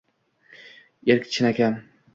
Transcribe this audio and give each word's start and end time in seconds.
Erk 1.15 1.29
chinakam 1.35 1.79